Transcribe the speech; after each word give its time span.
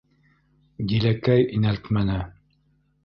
Диләкәй 0.93 1.45
инәлтмәне. 1.59 2.17